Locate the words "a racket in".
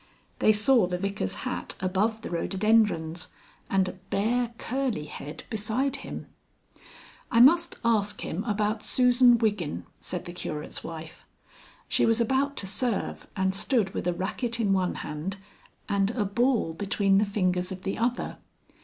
14.07-14.73